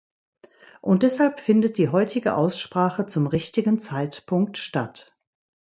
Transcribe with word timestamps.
Und 0.81 1.03
deshalb 1.03 1.39
findet 1.39 1.77
die 1.77 1.89
heutige 1.89 2.33
Aussprache 2.33 3.05
zum 3.05 3.27
richtigen 3.27 3.77
Zeitpunkt 3.77 4.57
statt. 4.57 5.15